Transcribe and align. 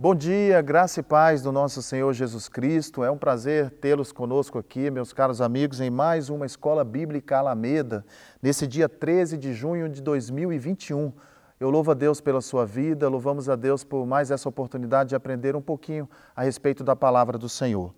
Bom 0.00 0.14
dia, 0.14 0.62
graça 0.62 1.00
e 1.00 1.02
paz 1.02 1.42
do 1.42 1.50
nosso 1.50 1.82
Senhor 1.82 2.12
Jesus 2.12 2.48
Cristo. 2.48 3.02
É 3.02 3.10
um 3.10 3.18
prazer 3.18 3.68
tê-los 3.68 4.12
conosco 4.12 4.56
aqui, 4.56 4.92
meus 4.92 5.12
caros 5.12 5.40
amigos, 5.40 5.80
em 5.80 5.90
mais 5.90 6.30
uma 6.30 6.46
Escola 6.46 6.84
Bíblica 6.84 7.38
Alameda, 7.38 8.06
nesse 8.40 8.64
dia 8.64 8.88
13 8.88 9.36
de 9.36 9.52
junho 9.52 9.88
de 9.88 10.00
2021. 10.00 11.12
Eu 11.58 11.68
louvo 11.68 11.90
a 11.90 11.94
Deus 11.94 12.20
pela 12.20 12.40
sua 12.40 12.64
vida, 12.64 13.08
louvamos 13.08 13.48
a 13.48 13.56
Deus 13.56 13.82
por 13.82 14.06
mais 14.06 14.30
essa 14.30 14.48
oportunidade 14.48 15.08
de 15.08 15.16
aprender 15.16 15.56
um 15.56 15.60
pouquinho 15.60 16.08
a 16.36 16.44
respeito 16.44 16.84
da 16.84 16.94
palavra 16.94 17.36
do 17.36 17.48
Senhor. 17.48 17.92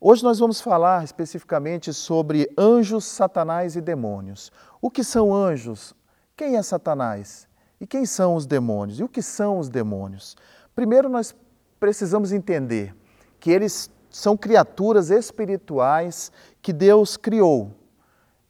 Hoje 0.00 0.24
nós 0.24 0.38
vamos 0.38 0.62
falar 0.62 1.04
especificamente 1.04 1.92
sobre 1.92 2.50
anjos, 2.56 3.04
Satanás 3.04 3.76
e 3.76 3.82
demônios. 3.82 4.50
O 4.80 4.90
que 4.90 5.04
são 5.04 5.34
anjos? 5.34 5.94
Quem 6.34 6.56
é 6.56 6.62
Satanás? 6.62 7.46
E 7.78 7.86
quem 7.86 8.06
são 8.06 8.36
os 8.36 8.46
demônios? 8.46 9.00
E 9.00 9.04
o 9.04 9.08
que 9.08 9.20
são 9.20 9.58
os 9.58 9.68
demônios? 9.68 10.34
Primeiro, 10.76 11.08
nós 11.08 11.34
precisamos 11.80 12.32
entender 12.32 12.94
que 13.40 13.50
eles 13.50 13.90
são 14.10 14.36
criaturas 14.36 15.10
espirituais 15.10 16.30
que 16.60 16.70
Deus 16.70 17.16
criou. 17.16 17.72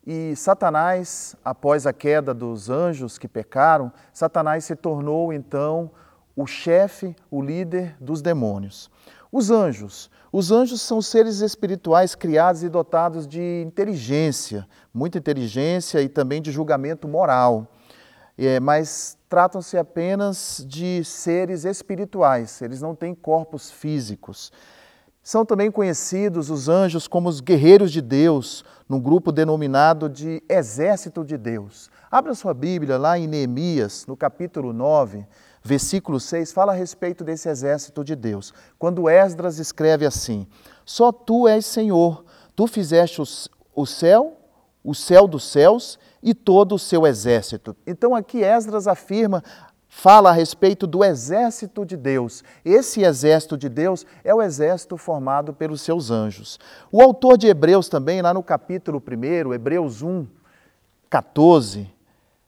E 0.04 0.34
Satanás, 0.34 1.36
após 1.44 1.86
a 1.86 1.92
queda 1.92 2.34
dos 2.34 2.68
anjos 2.68 3.16
que 3.16 3.28
pecaram, 3.28 3.92
Satanás 4.12 4.64
se 4.64 4.74
tornou 4.74 5.32
então 5.32 5.88
o 6.34 6.48
chefe, 6.48 7.14
o 7.30 7.40
líder 7.40 7.96
dos 8.00 8.20
demônios. 8.20 8.90
Os 9.30 9.52
anjos. 9.52 10.10
Os 10.32 10.50
anjos 10.50 10.82
são 10.82 11.00
seres 11.00 11.38
espirituais 11.38 12.16
criados 12.16 12.64
e 12.64 12.68
dotados 12.68 13.24
de 13.24 13.62
inteligência, 13.64 14.66
muita 14.92 15.18
inteligência 15.18 16.02
e 16.02 16.08
também 16.08 16.42
de 16.42 16.50
julgamento 16.50 17.06
moral. 17.06 17.68
É, 18.36 18.58
mas 18.58 19.15
tratam-se 19.28 19.76
apenas 19.76 20.64
de 20.68 21.02
seres 21.04 21.64
espirituais, 21.64 22.60
eles 22.62 22.80
não 22.80 22.94
têm 22.94 23.14
corpos 23.14 23.70
físicos. 23.70 24.52
São 25.22 25.44
também 25.44 25.72
conhecidos 25.72 26.50
os 26.50 26.68
anjos 26.68 27.08
como 27.08 27.28
os 27.28 27.40
guerreiros 27.40 27.90
de 27.90 28.00
Deus, 28.00 28.64
num 28.88 29.00
grupo 29.00 29.32
denominado 29.32 30.08
de 30.08 30.40
Exército 30.48 31.24
de 31.24 31.36
Deus. 31.36 31.90
Abra 32.08 32.32
sua 32.32 32.54
Bíblia 32.54 32.96
lá 32.96 33.18
em 33.18 33.26
Neemias, 33.26 34.06
no 34.06 34.16
capítulo 34.16 34.72
9, 34.72 35.26
versículo 35.64 36.20
6, 36.20 36.52
fala 36.52 36.70
a 36.70 36.76
respeito 36.76 37.24
desse 37.24 37.48
exército 37.48 38.04
de 38.04 38.14
Deus. 38.14 38.54
Quando 38.78 39.10
Esdras 39.10 39.58
escreve 39.58 40.06
assim: 40.06 40.46
Só 40.84 41.10
tu 41.10 41.48
és 41.48 41.66
Senhor, 41.66 42.24
tu 42.54 42.68
fizeste 42.68 43.20
o 43.74 43.84
céu, 43.84 44.36
o 44.84 44.94
céu 44.94 45.26
dos 45.26 45.42
céus 45.50 45.98
e 46.26 46.34
todo 46.34 46.74
o 46.74 46.78
seu 46.78 47.06
exército. 47.06 47.76
Então 47.86 48.12
aqui 48.12 48.42
Esdras 48.42 48.88
afirma, 48.88 49.44
fala 49.88 50.30
a 50.30 50.32
respeito 50.32 50.84
do 50.84 51.04
exército 51.04 51.86
de 51.86 51.96
Deus. 51.96 52.42
Esse 52.64 53.04
exército 53.04 53.56
de 53.56 53.68
Deus 53.68 54.04
é 54.24 54.34
o 54.34 54.42
exército 54.42 54.96
formado 54.96 55.52
pelos 55.52 55.82
seus 55.82 56.10
anjos. 56.10 56.58
O 56.90 57.00
autor 57.00 57.38
de 57.38 57.46
Hebreus 57.46 57.88
também, 57.88 58.20
lá 58.20 58.34
no 58.34 58.42
capítulo 58.42 59.00
1, 59.00 59.54
Hebreus 59.54 60.02
1, 60.02 60.26
14, 61.08 61.88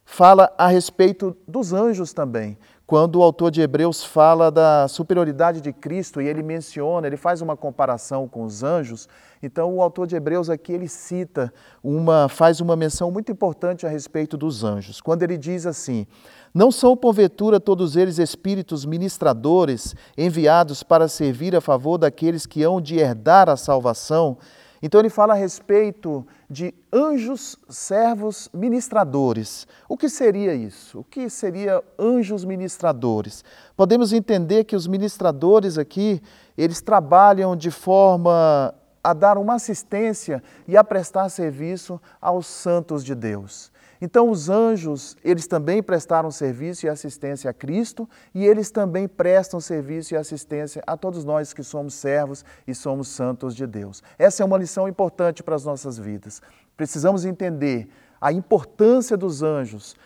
fala 0.04 0.52
a 0.58 0.66
respeito 0.66 1.36
dos 1.46 1.72
anjos 1.72 2.12
também 2.12 2.58
quando 2.88 3.16
o 3.16 3.22
autor 3.22 3.50
de 3.50 3.60
Hebreus 3.60 4.02
fala 4.02 4.50
da 4.50 4.88
superioridade 4.88 5.60
de 5.60 5.74
Cristo 5.74 6.22
e 6.22 6.26
ele 6.26 6.42
menciona, 6.42 7.06
ele 7.06 7.18
faz 7.18 7.42
uma 7.42 7.54
comparação 7.54 8.26
com 8.26 8.44
os 8.44 8.62
anjos, 8.62 9.06
então 9.42 9.76
o 9.76 9.82
autor 9.82 10.06
de 10.06 10.16
Hebreus 10.16 10.48
aqui 10.48 10.72
ele 10.72 10.88
cita 10.88 11.52
uma 11.84 12.30
faz 12.30 12.62
uma 12.62 12.74
menção 12.74 13.10
muito 13.10 13.30
importante 13.30 13.84
a 13.84 13.90
respeito 13.90 14.38
dos 14.38 14.64
anjos. 14.64 15.02
Quando 15.02 15.22
ele 15.22 15.36
diz 15.36 15.66
assim: 15.66 16.06
"Não 16.54 16.72
são 16.72 16.96
porventura 16.96 17.60
todos 17.60 17.94
eles 17.94 18.18
espíritos 18.18 18.86
ministradores 18.86 19.94
enviados 20.16 20.82
para 20.82 21.08
servir 21.08 21.54
a 21.54 21.60
favor 21.60 21.98
daqueles 21.98 22.46
que 22.46 22.62
hão 22.62 22.80
de 22.80 22.96
herdar 22.96 23.50
a 23.50 23.56
salvação?" 23.58 24.38
Então 24.82 25.00
ele 25.00 25.10
fala 25.10 25.34
a 25.34 25.36
respeito 25.36 26.26
de 26.48 26.72
anjos 26.92 27.56
servos 27.68 28.48
ministradores. 28.52 29.66
O 29.88 29.96
que 29.96 30.08
seria 30.08 30.54
isso? 30.54 31.00
O 31.00 31.04
que 31.04 31.28
seria 31.28 31.82
anjos 31.98 32.44
ministradores? 32.44 33.44
Podemos 33.76 34.12
entender 34.12 34.64
que 34.64 34.76
os 34.76 34.86
ministradores 34.86 35.78
aqui, 35.78 36.22
eles 36.56 36.80
trabalham 36.80 37.56
de 37.56 37.70
forma 37.70 38.74
a 39.02 39.12
dar 39.12 39.38
uma 39.38 39.54
assistência 39.54 40.42
e 40.66 40.76
a 40.76 40.84
prestar 40.84 41.28
serviço 41.28 42.00
aos 42.20 42.46
santos 42.46 43.04
de 43.04 43.14
Deus. 43.14 43.72
Então 44.00 44.30
os 44.30 44.48
anjos, 44.48 45.16
eles 45.24 45.46
também 45.46 45.82
prestaram 45.82 46.30
serviço 46.30 46.86
e 46.86 46.88
assistência 46.88 47.50
a 47.50 47.54
Cristo 47.54 48.08
e 48.34 48.46
eles 48.46 48.70
também 48.70 49.08
prestam 49.08 49.60
serviço 49.60 50.14
e 50.14 50.16
assistência 50.16 50.82
a 50.86 50.96
todos 50.96 51.24
nós 51.24 51.52
que 51.52 51.62
somos 51.62 51.94
servos 51.94 52.44
e 52.66 52.74
somos 52.74 53.08
santos 53.08 53.54
de 53.54 53.66
Deus. 53.66 54.02
Essa 54.18 54.42
é 54.42 54.46
uma 54.46 54.58
lição 54.58 54.88
importante 54.88 55.42
para 55.42 55.56
as 55.56 55.64
nossas 55.64 55.98
vidas. 55.98 56.40
Precisamos 56.76 57.24
entender 57.24 57.88
a 58.20 58.32
importância 58.32 59.16
dos 59.16 59.42
anjos, 59.42 59.96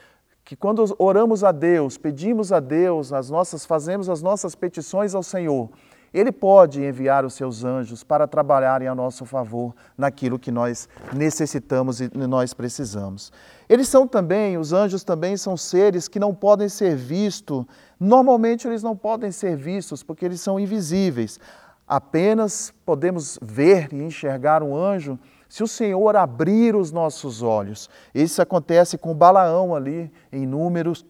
que 0.45 0.57
quando 0.57 0.85
oramos 0.99 1.45
a 1.45 1.53
Deus, 1.53 1.97
pedimos 1.97 2.53
a 2.53 2.61
Deus, 2.61 3.13
as 3.13 3.31
nossas 3.31 3.65
fazemos 3.65 4.09
as 4.09 4.23
nossas 4.23 4.55
petições 4.55 5.15
ao 5.15 5.23
Senhor, 5.23 5.71
ele 6.13 6.31
pode 6.31 6.85
enviar 6.85 7.25
os 7.25 7.35
seus 7.35 7.65
anjos 7.65 8.05
para 8.05 8.27
trabalharem 8.27 8.87
a 8.87 8.95
nosso 8.95 9.25
favor 9.25 9.75
naquilo 9.97 10.39
que 10.39 10.51
nós 10.51 10.89
necessitamos 11.13 12.01
e 12.01 12.11
nós 12.15 12.53
precisamos. 12.53 13.33
Eles 13.69 13.89
são 13.89 14.07
também, 14.07 14.59
os 14.59 14.73
anjos 14.73 15.05
também 15.05 15.37
são 15.37 15.57
seres 15.57 16.09
que 16.09 16.21
não 16.21 16.35
podem 16.35 16.69
ser 16.69 16.95
vistos, 16.95 17.65
normalmente 17.99 18.69
eles 18.69 18.83
não 18.83 18.97
podem 18.97 19.31
ser 19.31 19.57
vistos 19.57 20.03
porque 20.03 20.25
eles 20.25 20.41
são 20.41 20.61
invisíveis. 20.61 21.41
Apenas 21.89 22.73
podemos 22.85 23.39
ver 23.41 23.93
e 23.93 24.03
enxergar 24.03 24.63
um 24.63 24.77
anjo 24.77 25.19
se 25.49 25.63
o 25.63 25.69
Senhor 25.69 26.17
abrir 26.17 26.75
os 26.75 26.91
nossos 26.91 27.43
olhos. 27.43 27.91
Isso 28.15 28.41
acontece 28.41 28.97
com 28.97 29.15
Balaão 29.15 29.75
ali 29.75 30.11
em 30.33 30.47
Números, 30.47 31.05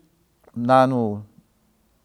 lá 0.57 0.87
no 0.87 1.25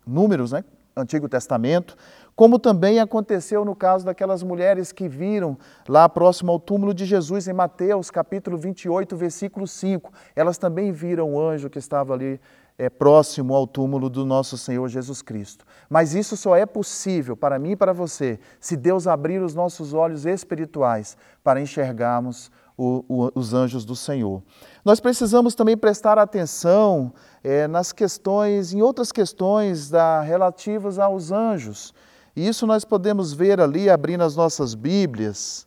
Números, 0.05 0.51
né? 0.51 0.63
Antigo 0.95 1.29
Testamento, 1.29 1.95
como 2.37 2.59
também 2.59 2.99
aconteceu 2.99 3.65
no 3.65 3.75
caso 3.75 4.05
daquelas 4.05 4.43
mulheres 4.43 4.91
que 4.91 5.09
viram 5.09 5.57
lá 5.89 6.07
próximo 6.07 6.51
ao 6.51 6.59
túmulo 6.59 6.93
de 6.93 7.03
Jesus, 7.03 7.47
em 7.47 7.53
Mateus 7.53 8.11
capítulo 8.11 8.55
28, 8.55 9.17
versículo 9.17 9.65
5. 9.65 10.13
Elas 10.35 10.59
também 10.59 10.91
viram 10.91 11.33
o 11.33 11.41
anjo 11.41 11.67
que 11.67 11.79
estava 11.79 12.13
ali 12.13 12.39
é, 12.77 12.91
próximo 12.91 13.55
ao 13.55 13.65
túmulo 13.65 14.07
do 14.07 14.23
nosso 14.23 14.55
Senhor 14.55 14.87
Jesus 14.87 15.23
Cristo. 15.23 15.65
Mas 15.89 16.13
isso 16.13 16.37
só 16.37 16.55
é 16.55 16.63
possível 16.63 17.35
para 17.35 17.57
mim 17.57 17.71
e 17.71 17.75
para 17.75 17.91
você 17.91 18.39
se 18.59 18.77
Deus 18.77 19.07
abrir 19.07 19.41
os 19.41 19.55
nossos 19.55 19.95
olhos 19.95 20.27
espirituais 20.27 21.17
para 21.43 21.59
enxergarmos 21.59 22.51
o, 22.77 23.03
o, 23.09 23.31
os 23.33 23.55
anjos 23.55 23.83
do 23.83 23.95
Senhor. 23.95 24.43
Nós 24.85 24.99
precisamos 24.99 25.55
também 25.55 25.75
prestar 25.75 26.19
atenção 26.19 27.11
é, 27.43 27.67
nas 27.67 27.91
questões, 27.91 28.73
em 28.73 28.81
outras 28.83 29.11
questões 29.11 29.89
da, 29.89 30.21
relativas 30.21 30.99
aos 30.99 31.31
anjos. 31.31 31.95
E 32.37 32.47
isso 32.47 32.67
nós 32.67 32.85
podemos 32.85 33.33
ver 33.33 33.59
ali, 33.59 33.89
abrindo 33.89 34.23
as 34.23 34.35
nossas 34.35 34.75
Bíblias, 34.75 35.65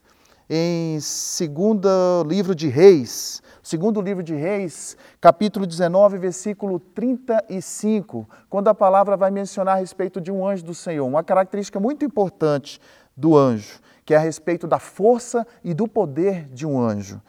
em 0.49 1.01
segundo 1.01 1.89
livro 2.25 2.55
de 2.55 2.69
Reis, 2.69 3.43
segundo 3.61 4.01
livro 4.01 4.23
de 4.23 4.37
Reis, 4.37 4.97
capítulo 5.21 5.67
19, 5.67 6.17
versículo 6.19 6.79
35, 6.79 8.25
quando 8.49 8.69
a 8.69 8.75
palavra 8.75 9.17
vai 9.17 9.33
mencionar 9.33 9.79
a 9.79 9.81
respeito 9.81 10.21
de 10.21 10.31
um 10.31 10.47
anjo 10.47 10.65
do 10.65 10.73
Senhor, 10.73 11.05
uma 11.05 11.25
característica 11.25 11.81
muito 11.81 12.05
importante 12.05 12.81
do 13.17 13.37
anjo, 13.37 13.81
que 14.05 14.15
é 14.15 14.17
a 14.17 14.21
respeito 14.21 14.69
da 14.69 14.79
força 14.79 15.45
e 15.65 15.75
do 15.75 15.89
poder 15.89 16.47
de 16.53 16.65
um 16.65 16.81
anjo. 16.81 17.21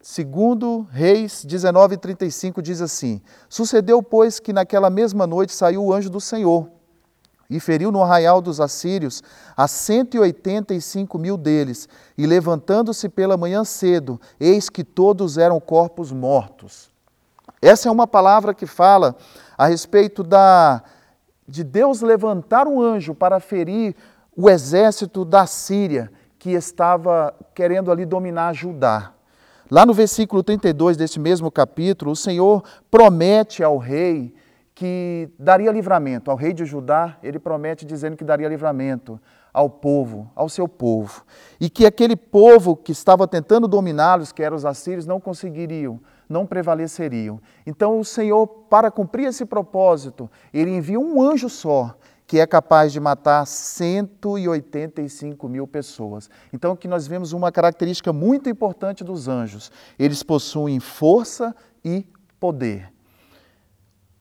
Segundo 0.00 0.88
Reis 0.90 1.44
19:35 1.44 2.62
diz 2.62 2.80
assim: 2.80 3.20
Sucedeu, 3.46 4.02
pois, 4.02 4.40
que 4.40 4.54
naquela 4.54 4.88
mesma 4.88 5.26
noite 5.26 5.52
saiu 5.52 5.84
o 5.84 5.92
anjo 5.92 6.08
do 6.08 6.18
Senhor 6.18 6.79
e 7.50 7.58
feriu 7.58 7.90
no 7.90 8.02
arraial 8.02 8.40
dos 8.40 8.60
assírios 8.60 9.22
a 9.56 9.66
cento 9.66 10.14
e 10.14 10.20
oitenta 10.20 10.72
e 10.72 10.80
cinco 10.80 11.18
mil 11.18 11.36
deles, 11.36 11.88
e 12.16 12.24
levantando-se 12.24 13.08
pela 13.08 13.36
manhã 13.36 13.64
cedo, 13.64 14.20
eis 14.38 14.70
que 14.70 14.84
todos 14.84 15.36
eram 15.36 15.58
corpos 15.58 16.12
mortos. 16.12 16.88
Essa 17.60 17.88
é 17.88 17.92
uma 17.92 18.06
palavra 18.06 18.54
que 18.54 18.66
fala 18.66 19.16
a 19.58 19.66
respeito 19.66 20.22
da 20.22 20.82
de 21.46 21.64
Deus 21.64 22.00
levantar 22.00 22.68
um 22.68 22.80
anjo 22.80 23.12
para 23.12 23.40
ferir 23.40 23.96
o 24.36 24.48
exército 24.48 25.24
da 25.24 25.46
Síria 25.46 26.10
que 26.38 26.52
estava 26.52 27.34
querendo 27.52 27.90
ali 27.90 28.06
dominar 28.06 28.54
Judá. 28.54 29.12
Lá 29.68 29.84
no 29.84 29.92
versículo 29.92 30.42
32 30.42 30.96
desse 30.96 31.18
mesmo 31.18 31.50
capítulo, 31.50 32.12
o 32.12 32.16
Senhor 32.16 32.62
promete 32.90 33.62
ao 33.62 33.78
rei 33.78 34.32
que 34.80 35.28
daria 35.38 35.70
livramento 35.70 36.30
ao 36.30 36.36
rei 36.38 36.54
de 36.54 36.64
Judá, 36.64 37.18
ele 37.22 37.38
promete 37.38 37.84
dizendo 37.84 38.16
que 38.16 38.24
daria 38.24 38.48
livramento 38.48 39.20
ao 39.52 39.68
povo, 39.68 40.32
ao 40.34 40.48
seu 40.48 40.66
povo, 40.66 41.22
e 41.60 41.68
que 41.68 41.84
aquele 41.84 42.16
povo 42.16 42.74
que 42.74 42.90
estava 42.90 43.28
tentando 43.28 43.68
dominá-los, 43.68 44.32
que 44.32 44.42
eram 44.42 44.56
os 44.56 44.64
assírios, 44.64 45.04
não 45.04 45.20
conseguiriam, 45.20 46.00
não 46.26 46.46
prevaleceriam. 46.46 47.42
Então 47.66 48.00
o 48.00 48.04
Senhor, 48.06 48.46
para 48.46 48.90
cumprir 48.90 49.26
esse 49.26 49.44
propósito, 49.44 50.30
ele 50.50 50.70
envia 50.70 50.98
um 50.98 51.20
anjo 51.20 51.50
só, 51.50 51.94
que 52.26 52.40
é 52.40 52.46
capaz 52.46 52.90
de 52.90 52.98
matar 52.98 53.46
185 53.46 55.46
mil 55.46 55.66
pessoas. 55.66 56.30
Então, 56.54 56.72
aqui 56.72 56.88
nós 56.88 57.06
vemos 57.06 57.34
uma 57.34 57.52
característica 57.52 58.14
muito 58.14 58.48
importante 58.48 59.04
dos 59.04 59.28
anjos: 59.28 59.70
eles 59.98 60.22
possuem 60.22 60.80
força 60.80 61.54
e 61.84 62.06
poder. 62.38 62.90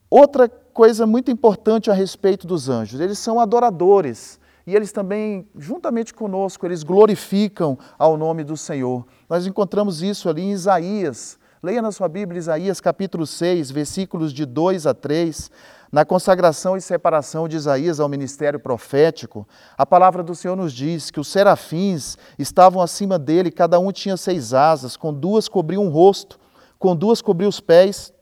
Outra 0.10 0.50
coisa 0.50 1.06
muito 1.06 1.30
importante 1.30 1.92
a 1.92 1.94
respeito 1.94 2.48
dos 2.48 2.70
anjos: 2.70 3.00
eles 3.00 3.20
são 3.20 3.40
adoradores. 3.40 4.40
E 4.68 4.76
eles 4.76 4.92
também, 4.92 5.48
juntamente 5.58 6.14
conosco, 6.14 6.64
eles 6.64 6.84
glorificam 6.84 7.76
ao 7.98 8.16
nome 8.16 8.44
do 8.44 8.56
Senhor. 8.56 9.04
Nós 9.28 9.48
encontramos 9.48 10.04
isso 10.04 10.30
ali 10.30 10.44
em 10.44 10.52
Isaías. 10.52 11.40
Leia 11.62 11.82
na 11.82 11.92
sua 11.92 12.08
Bíblia 12.08 12.38
Isaías 12.38 12.80
capítulo 12.80 13.26
6, 13.26 13.72
versículos 13.72 14.32
de 14.32 14.46
2 14.46 14.86
a 14.86 14.94
3. 14.94 15.50
Na 15.92 16.06
consagração 16.06 16.78
e 16.78 16.82
separação 16.82 17.48
de 17.48 17.56
Isaías 17.56 18.00
ao 18.00 18.08
ministério 18.08 18.60
profético, 18.60 19.48
a 19.76 19.88
palavra 19.88 20.22
do 20.22 20.36
Senhor 20.36 20.56
nos 20.56 20.72
diz 20.72 21.10
que 21.10 21.20
os 21.20 21.28
serafins 21.28 22.16
estavam 22.38 22.80
acima 22.80 23.18
dele, 23.18 23.50
cada 23.50 23.80
um 23.80 23.92
tinha 23.92 24.16
seis 24.16 24.54
asas, 24.54 24.96
com 24.96 25.12
duas 25.12 25.48
cobriam 25.48 25.88
o 25.88 25.90
rosto, 25.90 26.40
com 26.78 26.96
duas 26.96 27.24
cobriam 27.24 27.50
os 27.50 27.60
pés, 27.60 28.14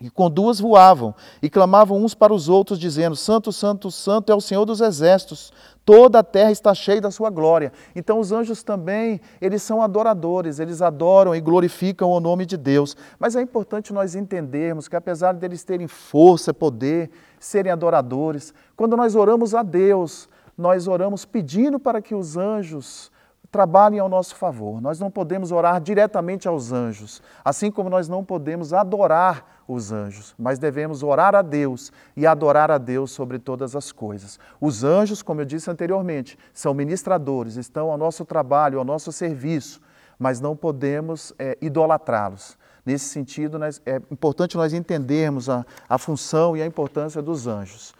e 0.00 0.08
com 0.08 0.30
duas 0.30 0.60
voavam, 0.60 1.14
e 1.42 1.50
clamavam 1.50 2.02
uns 2.02 2.14
para 2.14 2.32
os 2.32 2.48
outros, 2.48 2.78
dizendo: 2.78 3.16
Santo, 3.16 3.52
Santo, 3.52 3.90
Santo 3.90 4.30
é 4.30 4.34
o 4.34 4.40
Senhor 4.40 4.64
dos 4.64 4.80
exércitos, 4.80 5.52
toda 5.84 6.20
a 6.20 6.22
terra 6.22 6.52
está 6.52 6.72
cheia 6.74 7.00
da 7.00 7.10
sua 7.10 7.30
glória. 7.30 7.72
Então 7.96 8.20
os 8.20 8.30
anjos 8.30 8.62
também, 8.62 9.20
eles 9.40 9.62
são 9.62 9.82
adoradores, 9.82 10.60
eles 10.60 10.80
adoram 10.82 11.34
e 11.34 11.40
glorificam 11.40 12.10
o 12.10 12.20
nome 12.20 12.46
de 12.46 12.56
Deus. 12.56 12.96
Mas 13.18 13.34
é 13.34 13.42
importante 13.42 13.92
nós 13.92 14.14
entendermos 14.14 14.86
que 14.86 14.96
apesar 14.96 15.32
deles 15.32 15.64
terem 15.64 15.88
força, 15.88 16.54
poder, 16.54 17.10
serem 17.40 17.72
adoradores, 17.72 18.54
quando 18.76 18.96
nós 18.96 19.14
oramos 19.14 19.54
a 19.54 19.62
Deus, 19.62 20.28
nós 20.56 20.86
oramos 20.86 21.24
pedindo 21.24 21.78
para 21.78 22.02
que 22.02 22.14
os 22.14 22.36
anjos 22.36 23.10
trabalhem 23.50 23.98
ao 23.98 24.08
nosso 24.08 24.34
favor. 24.34 24.80
Nós 24.80 25.00
não 25.00 25.10
podemos 25.10 25.52
orar 25.52 25.80
diretamente 25.80 26.46
aos 26.46 26.72
anjos, 26.72 27.22
assim 27.44 27.70
como 27.70 27.88
nós 27.88 28.08
não 28.08 28.24
podemos 28.24 28.72
adorar 28.72 29.62
os 29.66 29.92
anjos, 29.92 30.34
mas 30.38 30.58
devemos 30.58 31.02
orar 31.02 31.34
a 31.34 31.42
Deus 31.42 31.92
e 32.16 32.26
adorar 32.26 32.70
a 32.70 32.78
Deus 32.78 33.10
sobre 33.10 33.38
todas 33.38 33.76
as 33.76 33.92
coisas. 33.92 34.38
Os 34.60 34.82
anjos, 34.82 35.22
como 35.22 35.40
eu 35.40 35.44
disse 35.44 35.70
anteriormente, 35.70 36.38
são 36.54 36.72
ministradores, 36.72 37.56
estão 37.56 37.90
ao 37.90 37.98
nosso 37.98 38.24
trabalho, 38.24 38.78
ao 38.78 38.84
nosso 38.84 39.12
serviço, 39.12 39.80
mas 40.18 40.40
não 40.40 40.56
podemos 40.56 41.32
é, 41.38 41.56
idolatrá-los. 41.60 42.56
Nesse 42.84 43.04
sentido, 43.06 43.58
nós, 43.58 43.82
é 43.84 43.96
importante 44.10 44.56
nós 44.56 44.72
entendermos 44.72 45.50
a, 45.50 45.64
a 45.86 45.98
função 45.98 46.56
e 46.56 46.62
a 46.62 46.66
importância 46.66 47.20
dos 47.20 47.46
anjos. 47.46 47.94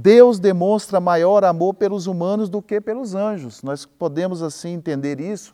Deus 0.00 0.38
demonstra 0.38 1.00
maior 1.00 1.42
amor 1.42 1.74
pelos 1.74 2.06
humanos 2.06 2.48
do 2.48 2.62
que 2.62 2.80
pelos 2.80 3.16
anjos. 3.16 3.64
Nós 3.64 3.84
podemos 3.84 4.44
assim 4.44 4.74
entender 4.74 5.18
isso 5.20 5.52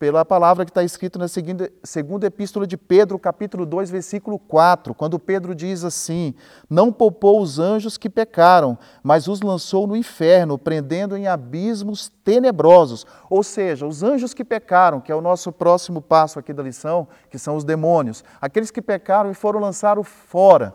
pela 0.00 0.24
palavra 0.24 0.64
que 0.64 0.72
está 0.72 0.82
escrito 0.82 1.16
na 1.16 1.28
segunda, 1.28 1.70
segunda 1.84 2.26
epístola 2.26 2.66
de 2.66 2.76
Pedro, 2.76 3.20
capítulo 3.20 3.64
2, 3.64 3.88
versículo 3.88 4.36
4, 4.36 4.92
quando 4.94 5.16
Pedro 5.16 5.54
diz 5.54 5.84
assim: 5.84 6.34
Não 6.68 6.92
poupou 6.92 7.40
os 7.40 7.60
anjos 7.60 7.96
que 7.96 8.10
pecaram, 8.10 8.76
mas 9.00 9.28
os 9.28 9.40
lançou 9.40 9.86
no 9.86 9.94
inferno, 9.94 10.58
prendendo 10.58 11.16
em 11.16 11.28
abismos 11.28 12.10
tenebrosos. 12.24 13.06
Ou 13.30 13.44
seja, 13.44 13.86
os 13.86 14.02
anjos 14.02 14.34
que 14.34 14.44
pecaram, 14.44 15.00
que 15.00 15.12
é 15.12 15.14
o 15.14 15.20
nosso 15.20 15.52
próximo 15.52 16.02
passo 16.02 16.36
aqui 16.36 16.52
da 16.52 16.64
lição, 16.64 17.06
que 17.30 17.38
são 17.38 17.54
os 17.54 17.62
demônios, 17.62 18.24
aqueles 18.40 18.72
que 18.72 18.82
pecaram 18.82 19.30
e 19.30 19.34
foram 19.34 19.60
lançados 19.60 20.08
fora 20.08 20.74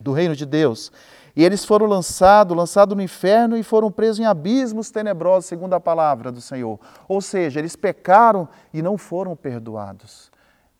do 0.00 0.12
reino 0.12 0.34
de 0.34 0.46
Deus. 0.46 0.90
E 1.36 1.44
eles 1.44 1.64
foram 1.64 1.86
lançados, 1.86 2.56
lançados 2.56 2.96
no 2.96 3.02
inferno 3.02 3.56
e 3.56 3.62
foram 3.62 3.90
presos 3.90 4.20
em 4.20 4.24
abismos 4.24 4.90
tenebrosos, 4.90 5.46
segundo 5.46 5.74
a 5.74 5.80
palavra 5.80 6.30
do 6.30 6.40
Senhor. 6.40 6.78
Ou 7.08 7.20
seja, 7.20 7.58
eles 7.58 7.74
pecaram 7.74 8.48
e 8.72 8.80
não 8.80 8.96
foram 8.96 9.34
perdoados. 9.34 10.30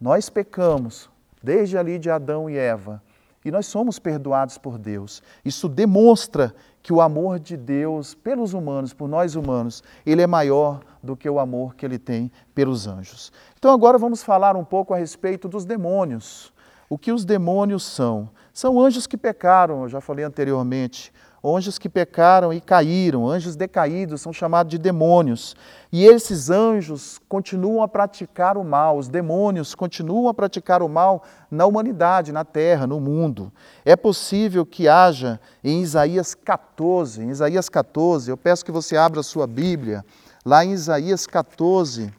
Nós 0.00 0.28
pecamos 0.28 1.10
desde 1.42 1.76
ali 1.76 1.98
de 1.98 2.08
Adão 2.08 2.48
e 2.48 2.56
Eva 2.56 3.02
e 3.44 3.50
nós 3.50 3.66
somos 3.66 3.98
perdoados 3.98 4.56
por 4.56 4.78
Deus. 4.78 5.22
Isso 5.44 5.68
demonstra 5.68 6.54
que 6.82 6.92
o 6.92 7.00
amor 7.00 7.38
de 7.38 7.56
Deus 7.56 8.14
pelos 8.14 8.54
humanos, 8.54 8.94
por 8.94 9.08
nós 9.08 9.34
humanos, 9.34 9.82
ele 10.06 10.22
é 10.22 10.26
maior 10.26 10.80
do 11.02 11.16
que 11.16 11.28
o 11.28 11.38
amor 11.38 11.74
que 11.74 11.84
ele 11.84 11.98
tem 11.98 12.32
pelos 12.54 12.86
anjos. 12.86 13.32
Então 13.58 13.70
agora 13.72 13.98
vamos 13.98 14.22
falar 14.22 14.56
um 14.56 14.64
pouco 14.64 14.94
a 14.94 14.96
respeito 14.96 15.46
dos 15.48 15.66
demônios. 15.66 16.53
O 16.94 16.96
que 16.96 17.10
os 17.10 17.24
demônios 17.24 17.82
são? 17.82 18.28
São 18.52 18.80
anjos 18.80 19.04
que 19.04 19.16
pecaram, 19.16 19.82
eu 19.82 19.88
já 19.88 20.00
falei 20.00 20.24
anteriormente. 20.24 21.12
Anjos 21.44 21.76
que 21.76 21.88
pecaram 21.88 22.52
e 22.52 22.60
caíram, 22.60 23.28
anjos 23.28 23.56
decaídos, 23.56 24.20
são 24.20 24.32
chamados 24.32 24.70
de 24.70 24.78
demônios. 24.78 25.56
E 25.90 26.04
esses 26.04 26.50
anjos 26.50 27.20
continuam 27.28 27.82
a 27.82 27.88
praticar 27.88 28.56
o 28.56 28.62
mal, 28.62 28.96
os 28.96 29.08
demônios 29.08 29.74
continuam 29.74 30.28
a 30.28 30.34
praticar 30.34 30.82
o 30.82 30.88
mal 30.88 31.24
na 31.50 31.66
humanidade, 31.66 32.30
na 32.30 32.44
terra, 32.44 32.86
no 32.86 33.00
mundo. 33.00 33.52
É 33.84 33.96
possível 33.96 34.64
que 34.64 34.86
haja 34.86 35.40
em 35.64 35.82
Isaías 35.82 36.32
14, 36.32 37.24
em 37.24 37.30
Isaías 37.30 37.68
14, 37.68 38.30
eu 38.30 38.36
peço 38.36 38.64
que 38.64 38.70
você 38.70 38.96
abra 38.96 39.18
a 39.18 39.24
sua 39.24 39.48
Bíblia, 39.48 40.04
lá 40.46 40.64
em 40.64 40.70
Isaías 40.70 41.26
14, 41.26 42.14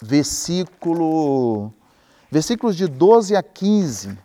versículo 0.00 1.74
versículos 2.32 2.78
de 2.78 2.86
12 2.88 3.36
a 3.36 3.42
15, 3.42 4.16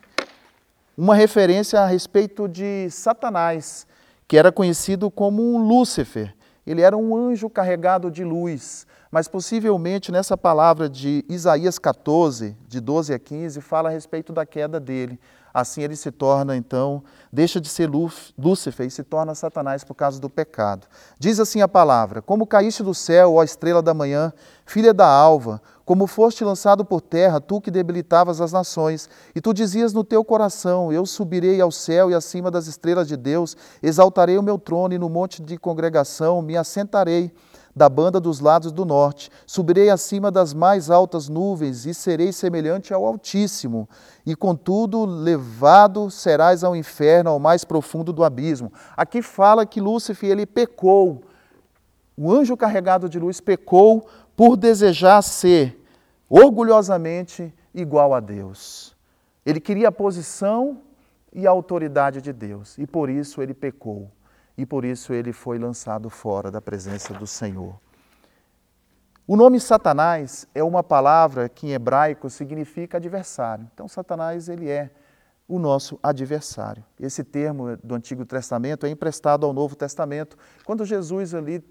uma 0.97 1.13
referência 1.13 1.81
a 1.81 1.85
respeito 1.85 2.47
de 2.47 2.89
Satanás, 2.89 3.85
que 4.25 4.37
era 4.37 4.49
conhecido 4.49 5.11
como 5.11 5.43
um 5.43 5.57
Lúcifer. 5.57 6.33
Ele 6.65 6.81
era 6.81 6.95
um 6.95 7.17
anjo 7.17 7.49
carregado 7.49 8.09
de 8.09 8.23
luz, 8.23 8.87
mas 9.11 9.27
possivelmente 9.27 10.09
nessa 10.09 10.37
palavra 10.37 10.87
de 10.87 11.25
Isaías 11.27 11.77
14, 11.77 12.55
de 12.65 12.79
12 12.79 13.13
a 13.13 13.19
15, 13.19 13.59
fala 13.59 13.89
a 13.89 13.91
respeito 13.91 14.31
da 14.31 14.45
queda 14.45 14.79
dele. 14.79 15.19
Assim 15.53 15.81
ele 15.81 15.95
se 15.95 16.11
torna, 16.11 16.55
então, 16.55 17.03
deixa 17.31 17.59
de 17.59 17.67
ser 17.67 17.89
Lúcifer 17.89 18.85
e 18.85 18.91
se 18.91 19.03
torna 19.03 19.33
Satanás 19.33 19.83
por 19.83 19.95
causa 19.95 20.19
do 20.19 20.29
pecado. 20.29 20.87
Diz 21.19 21.39
assim 21.39 21.61
a 21.61 21.67
palavra: 21.67 22.21
Como 22.21 22.45
caíste 22.45 22.83
do 22.83 22.93
céu, 22.93 23.35
ó 23.35 23.43
estrela 23.43 23.81
da 23.81 23.93
manhã, 23.93 24.31
filha 24.65 24.93
da 24.93 25.07
alva, 25.07 25.61
como 25.85 26.05
foste 26.05 26.43
lançado 26.43 26.83
por 26.83 26.99
terra, 26.99 27.39
tu 27.39 27.61
que 27.61 27.71
debilitavas 27.71 28.41
as 28.41 28.51
nações, 28.51 29.09
e 29.33 29.39
tu 29.39 29.53
dizias 29.53 29.93
no 29.93 30.03
teu 30.03 30.23
coração: 30.23 30.91
Eu 30.91 31.05
subirei 31.05 31.61
ao 31.61 31.71
céu 31.71 32.11
e 32.11 32.13
acima 32.13 32.51
das 32.51 32.67
estrelas 32.67 33.07
de 33.07 33.15
Deus, 33.15 33.55
exaltarei 33.81 34.37
o 34.37 34.43
meu 34.43 34.59
trono 34.59 34.93
e 34.93 34.97
no 34.97 35.09
monte 35.09 35.41
de 35.41 35.57
congregação 35.57 36.41
me 36.41 36.57
assentarei 36.57 37.31
da 37.77 37.87
banda 37.87 38.19
dos 38.19 38.39
lados 38.39 38.71
do 38.71 38.83
norte. 38.83 39.29
Subirei 39.45 39.89
acima 39.89 40.31
das 40.31 40.53
mais 40.53 40.89
altas 40.89 41.29
nuvens 41.29 41.85
e 41.85 41.93
serei 41.93 42.33
semelhante 42.33 42.93
ao 42.93 43.05
Altíssimo. 43.05 43.87
E 44.25 44.35
contudo, 44.35 45.05
levado 45.05 46.09
serás 46.09 46.63
ao 46.63 46.75
inferno, 46.75 47.29
ao 47.29 47.39
mais 47.39 47.63
profundo 47.63 48.11
do 48.11 48.23
abismo. 48.23 48.73
Aqui 48.97 49.21
fala 49.21 49.65
que 49.65 49.79
Lúcifer 49.79 50.31
ele 50.31 50.45
pecou. 50.45 51.21
O 52.17 52.31
anjo 52.31 52.57
carregado 52.57 53.07
de 53.07 53.19
luz 53.19 53.39
pecou 53.39 54.07
por 54.35 54.57
desejar 54.57 55.21
ser 55.21 55.79
orgulhosamente 56.27 57.53
igual 57.73 58.13
a 58.13 58.19
Deus. 58.19 58.95
Ele 59.45 59.59
queria 59.59 59.89
a 59.89 59.91
posição 59.91 60.79
e 61.31 61.45
a 61.45 61.51
autoridade 61.51 62.19
de 62.19 62.33
Deus, 62.33 62.75
e 62.79 62.87
por 62.87 63.09
isso 63.09 63.41
ele 63.41 63.53
pecou 63.53 64.09
e 64.57 64.65
por 64.65 64.83
isso 64.83 65.13
ele 65.13 65.31
foi 65.31 65.59
lançado 65.59 66.09
fora 66.09 66.49
da 66.49 66.59
presença 66.59 67.13
do 67.13 67.27
Senhor. 67.27 67.79
O 69.27 69.35
nome 69.35 69.59
Satanás 69.59 70.47
é 70.55 70.63
uma 70.63 70.81
palavra 70.81 71.47
que 71.47 71.67
em 71.67 71.73
hebraico 71.73 72.29
significa 72.29 72.97
adversário. 72.97 73.69
Então 73.73 73.87
Satanás 73.87 74.49
ele 74.49 74.69
é 74.69 74.89
o 75.47 75.59
nosso 75.59 75.99
adversário. 76.01 76.83
Esse 76.99 77.23
termo 77.23 77.77
do 77.83 77.93
Antigo 77.93 78.25
Testamento 78.25 78.85
é 78.85 78.89
emprestado 78.89 79.45
ao 79.45 79.53
Novo 79.53 79.75
Testamento. 79.75 80.37
Quando 80.65 80.85
Jesus 80.85 81.33
ali 81.33 81.63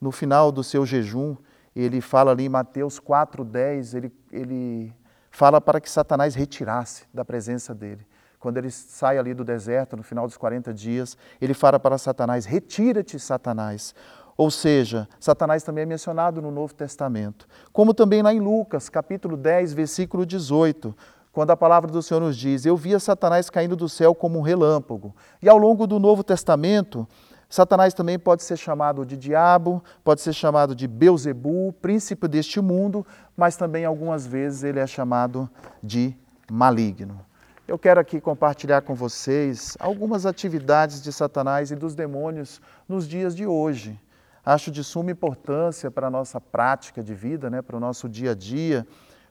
no 0.00 0.12
final 0.12 0.52
do 0.52 0.62
seu 0.62 0.84
jejum, 0.84 1.36
ele 1.74 2.00
fala 2.00 2.32
ali 2.32 2.44
em 2.44 2.48
Mateus 2.48 3.00
4:10, 3.00 3.94
ele 3.94 4.12
ele 4.30 4.92
fala 5.30 5.60
para 5.60 5.80
que 5.80 5.90
Satanás 5.90 6.34
retirasse 6.34 7.06
da 7.12 7.24
presença 7.24 7.74
dele 7.74 8.06
quando 8.44 8.58
ele 8.58 8.70
sai 8.70 9.16
ali 9.16 9.32
do 9.32 9.42
deserto, 9.42 9.96
no 9.96 10.02
final 10.02 10.26
dos 10.26 10.36
40 10.36 10.74
dias, 10.74 11.16
ele 11.40 11.54
fala 11.54 11.80
para 11.80 11.96
Satanás: 11.96 12.44
Retira-te, 12.44 13.18
Satanás. 13.18 13.94
Ou 14.36 14.50
seja, 14.50 15.08
Satanás 15.18 15.62
também 15.62 15.84
é 15.84 15.86
mencionado 15.86 16.42
no 16.42 16.50
Novo 16.50 16.74
Testamento. 16.74 17.48
Como 17.72 17.94
também 17.94 18.20
lá 18.20 18.34
em 18.34 18.40
Lucas, 18.40 18.90
capítulo 18.90 19.34
10, 19.34 19.72
versículo 19.72 20.26
18, 20.26 20.94
quando 21.32 21.52
a 21.52 21.56
palavra 21.56 21.90
do 21.90 22.02
Senhor 22.02 22.20
nos 22.20 22.36
diz: 22.36 22.66
Eu 22.66 22.76
via 22.76 23.00
Satanás 23.00 23.48
caindo 23.48 23.74
do 23.74 23.88
céu 23.88 24.14
como 24.14 24.38
um 24.38 24.42
relâmpago. 24.42 25.14
E 25.40 25.48
ao 25.48 25.56
longo 25.56 25.86
do 25.86 25.98
Novo 25.98 26.22
Testamento, 26.22 27.08
Satanás 27.48 27.94
também 27.94 28.18
pode 28.18 28.42
ser 28.42 28.58
chamado 28.58 29.06
de 29.06 29.16
diabo, 29.16 29.82
pode 30.04 30.20
ser 30.20 30.34
chamado 30.34 30.74
de 30.74 30.86
Beuzebu, 30.86 31.72
príncipe 31.80 32.28
deste 32.28 32.60
mundo, 32.60 33.06
mas 33.34 33.56
também 33.56 33.86
algumas 33.86 34.26
vezes 34.26 34.64
ele 34.64 34.80
é 34.80 34.86
chamado 34.86 35.48
de 35.82 36.14
maligno. 36.50 37.24
Eu 37.66 37.78
quero 37.78 37.98
aqui 37.98 38.20
compartilhar 38.20 38.82
com 38.82 38.94
vocês 38.94 39.74
algumas 39.80 40.26
atividades 40.26 41.00
de 41.00 41.10
Satanás 41.10 41.70
e 41.70 41.74
dos 41.74 41.94
demônios 41.94 42.60
nos 42.86 43.08
dias 43.08 43.34
de 43.34 43.46
hoje. 43.46 43.98
Acho 44.44 44.70
de 44.70 44.84
suma 44.84 45.10
importância 45.10 45.90
para 45.90 46.08
a 46.08 46.10
nossa 46.10 46.38
prática 46.38 47.02
de 47.02 47.14
vida, 47.14 47.48
né, 47.48 47.62
para 47.62 47.74
o 47.74 47.80
nosso 47.80 48.06
dia 48.06 48.32
a 48.32 48.34
dia. 48.34 48.86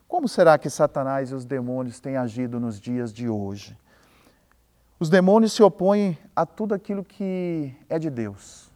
Como 0.08 0.28
será 0.28 0.58
que 0.58 0.68
Satanás 0.68 1.30
e 1.30 1.36
os 1.36 1.46
demônios 1.46 2.00
têm 2.00 2.18
agido 2.18 2.60
nos 2.60 2.82
dias 2.82 3.14
de 3.14 3.30
hoje? 3.30 3.78
Os 5.00 5.12
demônios 5.12 5.54
se 5.54 5.62
opõem 5.62 6.18
a 6.36 6.44
tudo 6.44 6.74
aquilo 6.74 7.04
que 7.04 7.72
é 7.88 8.00
de 8.00 8.10
Deus. 8.10 8.72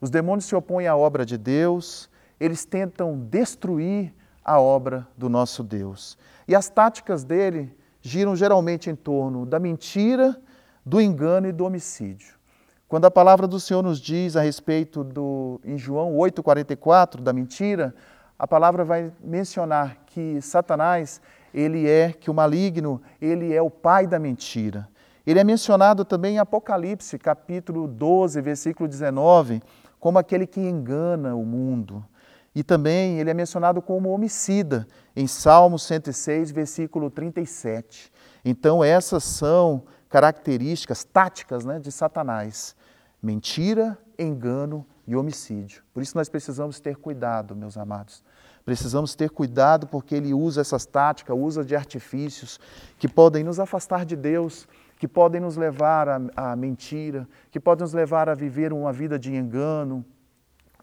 Os 0.00 0.08
demônios 0.08 0.46
se 0.46 0.56
opõem 0.56 0.86
à 0.86 0.96
obra 0.96 1.26
de 1.26 1.36
Deus, 1.36 2.08
eles 2.40 2.64
tentam 2.64 3.18
destruir 3.18 4.14
a 4.42 4.58
obra 4.58 5.06
do 5.18 5.28
nosso 5.28 5.62
Deus. 5.62 6.16
E 6.48 6.54
as 6.54 6.70
táticas 6.70 7.24
dele 7.24 7.76
giram 8.06 8.36
geralmente 8.36 8.88
em 8.88 8.94
torno 8.94 9.44
da 9.44 9.58
mentira, 9.58 10.40
do 10.84 11.00
engano 11.00 11.48
e 11.48 11.52
do 11.52 11.64
homicídio. 11.64 12.36
Quando 12.88 13.04
a 13.04 13.10
palavra 13.10 13.48
do 13.48 13.58
Senhor 13.58 13.82
nos 13.82 14.00
diz 14.00 14.36
a 14.36 14.42
respeito 14.42 15.02
do 15.02 15.60
em 15.64 15.76
João 15.76 16.14
8:44 16.16 17.20
da 17.20 17.32
mentira, 17.32 17.92
a 18.38 18.46
palavra 18.46 18.84
vai 18.84 19.10
mencionar 19.20 19.96
que 20.06 20.40
Satanás, 20.40 21.20
ele 21.52 21.88
é 21.88 22.12
que 22.12 22.30
o 22.30 22.34
maligno, 22.34 23.02
ele 23.20 23.52
é 23.52 23.60
o 23.60 23.70
pai 23.70 24.06
da 24.06 24.20
mentira. 24.20 24.88
Ele 25.26 25.40
é 25.40 25.44
mencionado 25.44 26.04
também 26.04 26.36
em 26.36 26.38
Apocalipse, 26.38 27.18
capítulo 27.18 27.88
12, 27.88 28.40
versículo 28.40 28.88
19, 28.88 29.60
como 29.98 30.16
aquele 30.16 30.46
que 30.46 30.60
engana 30.60 31.34
o 31.34 31.44
mundo. 31.44 32.04
E 32.56 32.64
também 32.64 33.20
ele 33.20 33.28
é 33.28 33.34
mencionado 33.34 33.82
como 33.82 34.08
homicida 34.08 34.88
em 35.14 35.26
Salmo 35.26 35.78
106, 35.78 36.50
versículo 36.50 37.10
37. 37.10 38.10
Então, 38.42 38.82
essas 38.82 39.24
são 39.24 39.82
características 40.08 41.04
táticas 41.04 41.66
né, 41.66 41.78
de 41.78 41.92
Satanás: 41.92 42.74
mentira, 43.22 43.98
engano 44.18 44.86
e 45.06 45.14
homicídio. 45.14 45.82
Por 45.92 46.02
isso, 46.02 46.16
nós 46.16 46.30
precisamos 46.30 46.80
ter 46.80 46.96
cuidado, 46.96 47.54
meus 47.54 47.76
amados. 47.76 48.24
Precisamos 48.64 49.14
ter 49.14 49.28
cuidado 49.28 49.86
porque 49.86 50.14
ele 50.14 50.32
usa 50.32 50.62
essas 50.62 50.86
táticas, 50.86 51.36
usa 51.38 51.62
de 51.62 51.76
artifícios 51.76 52.58
que 52.98 53.06
podem 53.06 53.44
nos 53.44 53.60
afastar 53.60 54.06
de 54.06 54.16
Deus, 54.16 54.66
que 54.98 55.06
podem 55.06 55.42
nos 55.42 55.58
levar 55.58 56.08
à 56.34 56.56
mentira, 56.56 57.28
que 57.50 57.60
podem 57.60 57.82
nos 57.82 57.92
levar 57.92 58.30
a 58.30 58.34
viver 58.34 58.72
uma 58.72 58.94
vida 58.94 59.18
de 59.18 59.36
engano, 59.36 60.02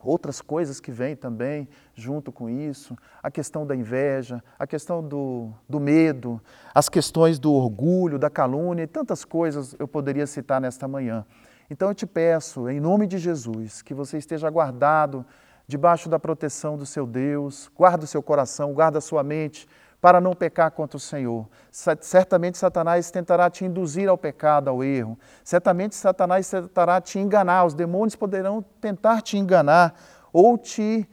outras 0.04 0.42
coisas 0.42 0.80
que 0.80 0.92
vêm 0.92 1.16
também 1.16 1.68
junto 1.96 2.32
com 2.32 2.50
isso, 2.50 2.98
a 3.22 3.32
questão 3.32 3.66
da 3.66 3.76
inveja, 3.76 4.44
a 4.58 4.68
questão 4.68 5.02
do, 5.02 5.52
do 5.68 5.80
medo, 5.80 6.42
as 6.74 6.90
questões 6.90 7.40
do 7.40 7.54
orgulho, 7.54 8.20
da 8.20 8.30
calúnia 8.30 8.84
e 8.84 8.88
tantas 8.88 9.24
coisas 9.24 9.76
eu 9.80 9.88
poderia 9.88 10.28
citar 10.28 10.60
nesta 10.60 10.88
manhã. 10.88 11.26
Então 11.70 11.88
eu 11.90 11.96
te 11.96 12.06
peço, 12.06 12.70
em 12.70 12.80
nome 12.80 13.08
de 13.08 13.18
Jesus, 13.18 13.82
que 13.82 13.94
você 13.94 14.18
esteja 14.18 14.50
guardado 14.50 15.26
debaixo 15.66 16.10
da 16.10 16.20
proteção 16.20 16.78
do 16.78 16.86
seu 16.86 17.08
Deus, 17.08 17.72
guarda 17.76 18.04
o 18.04 18.08
seu 18.08 18.22
coração, 18.22 18.74
guarda 18.74 18.98
a 18.98 19.02
sua 19.02 19.24
mente, 19.24 19.68
para 20.04 20.20
não 20.20 20.34
pecar 20.34 20.70
contra 20.70 20.98
o 20.98 21.00
Senhor. 21.00 21.48
Certamente 21.72 22.58
Satanás 22.58 23.10
tentará 23.10 23.50
te 23.50 23.64
induzir 23.64 24.10
ao 24.10 24.18
pecado, 24.18 24.70
ao 24.70 24.84
erro. 24.84 25.18
Certamente 25.46 25.96
Satanás 25.96 26.50
tentará 26.50 27.00
te 27.00 27.20
enganar. 27.20 27.64
Os 27.64 27.74
demônios 27.74 28.14
poderão 28.14 28.62
tentar 28.82 29.22
te 29.22 29.38
enganar 29.38 29.96
ou 30.34 30.58
te 30.58 31.08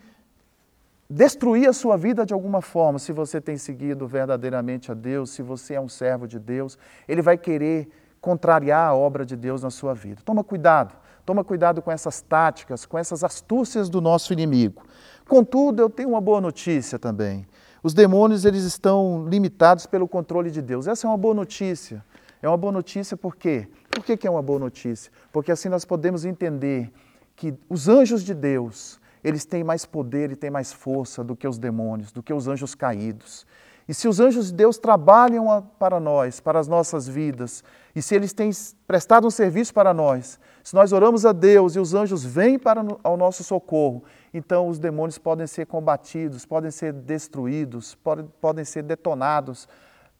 destruir 1.09 1.69
a 1.69 1.73
sua 1.73 1.97
vida 1.97 2.27
de 2.27 2.35
alguma 2.35 2.61
forma. 2.61 2.99
Se 2.99 3.13
você 3.13 3.41
tem 3.41 3.57
seguido 3.57 4.09
verdadeiramente 4.09 4.91
a 4.91 4.95
Deus, 4.95 5.31
se 5.31 5.41
você 5.41 5.75
é 5.75 5.81
um 5.81 5.89
servo 5.89 6.27
de 6.27 6.41
Deus, 6.41 6.77
ele 7.07 7.23
vai 7.23 7.39
querer 7.39 7.89
contrariar 8.21 8.89
a 8.89 8.95
obra 8.97 9.25
de 9.25 9.37
Deus 9.37 9.63
na 9.63 9.71
sua 9.71 9.95
vida. 9.95 10.21
Toma 10.25 10.43
cuidado. 10.43 10.97
Toma 11.25 11.45
cuidado 11.45 11.81
com 11.81 11.93
essas 11.93 12.21
táticas, 12.23 12.85
com 12.85 12.99
essas 12.99 13.23
astúcias 13.23 13.89
do 13.89 14.01
nosso 14.01 14.33
inimigo. 14.33 14.83
Contudo, 15.29 15.81
eu 15.81 15.89
tenho 15.89 16.09
uma 16.09 16.21
boa 16.21 16.41
notícia 16.41 16.99
também. 16.99 17.47
Os 17.83 17.95
demônios 17.95 18.45
eles 18.45 18.65
estão 18.65 19.27
limitados 19.29 19.87
pelo 19.87 20.07
controle 20.07 20.51
de 20.51 20.61
Deus. 20.61 20.87
Essa 20.87 21.07
é 21.07 21.11
uma 21.11 21.17
boa 21.17 21.35
notícia. 21.35 22.05
É 22.43 22.49
uma 22.49 22.57
boa 22.57 22.73
notícia 22.73 23.17
por 23.17 23.37
quê? 23.37 23.69
Por 23.91 24.05
que, 24.05 24.17
que 24.17 24.27
é 24.27 24.31
uma 24.31 24.43
boa 24.43 24.59
notícia? 24.59 25.13
Porque 25.33 25.53
assim 25.53 25.69
nós 25.69 25.85
podemos 25.85 26.25
entender 26.25 26.91
que 27.37 27.55
os 27.69 27.89
anjos 27.89 28.23
de 28.23 28.35
Deus, 28.35 29.01
eles 29.25 29.45
têm 29.45 29.65
mais 29.65 29.85
poder 29.85 30.31
e 30.31 30.37
têm 30.37 30.51
mais 30.51 30.73
força 30.73 31.23
do 31.25 31.35
que 31.35 31.47
os 31.47 31.59
demônios, 31.59 32.13
do 32.13 32.23
que 32.23 32.33
os 32.33 32.49
anjos 32.49 32.75
caídos. 32.75 33.47
E 33.91 33.95
se 33.95 34.07
os 34.07 34.21
anjos 34.21 34.47
de 34.47 34.55
Deus 34.55 34.79
trabalham 34.79 35.69
para 35.77 35.99
nós, 35.99 36.39
para 36.39 36.61
as 36.61 36.69
nossas 36.69 37.09
vidas, 37.09 37.65
e 37.93 38.01
se 38.01 38.15
eles 38.15 38.33
têm 38.33 38.49
prestado 38.87 39.27
um 39.27 39.31
serviço 39.33 39.75
para 39.75 39.93
nós, 39.93 40.39
se 40.63 40.77
nós 40.77 40.93
oramos 40.93 41.27
a 41.27 41.33
Deus 41.33 41.75
e 41.75 41.81
os 41.81 41.93
anjos 41.93 42.25
vêm 42.25 42.57
para 42.57 42.85
ao 43.03 43.17
nosso 43.17 43.43
socorro, 43.43 44.05
então 44.33 44.69
os 44.69 44.79
demônios 44.79 45.19
podem 45.19 45.45
ser 45.45 45.67
combatidos, 45.67 46.47
podem 46.47 46.71
ser 46.71 46.93
destruídos, 46.93 47.97
podem, 47.97 48.31
podem 48.41 48.65
ser 48.65 48.85
detonados 48.85 49.67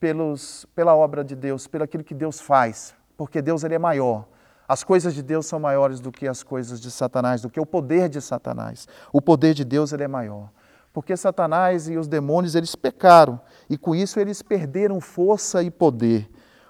pelos, 0.01 0.67
pela 0.75 0.97
obra 0.97 1.23
de 1.23 1.37
Deus, 1.37 1.69
pelo 1.69 1.85
aquilo 1.85 2.03
que 2.03 2.13
Deus 2.13 2.41
faz, 2.41 2.93
porque 3.17 3.41
Deus 3.41 3.63
ele 3.63 3.77
é 3.77 3.79
maior. 3.79 4.27
As 4.67 4.83
coisas 4.83 5.15
de 5.15 5.23
Deus 5.23 5.47
são 5.47 5.61
maiores 5.61 6.01
do 6.01 6.11
que 6.11 6.27
as 6.27 6.43
coisas 6.43 6.81
de 6.81 6.91
Satanás, 6.91 7.41
do 7.41 7.49
que 7.49 7.61
o 7.61 7.67
poder 7.67 8.09
de 8.09 8.21
Satanás. 8.21 8.89
O 9.13 9.23
poder 9.23 9.55
de 9.55 9.65
Deus 9.65 9.93
ele 9.93 10.03
é 10.03 10.09
maior 10.09 10.51
porque 10.93 11.17
Satanás 11.17 11.89
e 11.89 11.97
os 11.97 12.09
demônios 12.09 12.55
eles 12.55 12.75
pecaram 12.75 13.41
e 13.69 13.79
com 13.79 13.95
isso 13.95 14.19
eles 14.19 14.43
perderam 14.43 15.01
força 15.01 15.63
e 15.63 15.71
poder. 15.71 16.29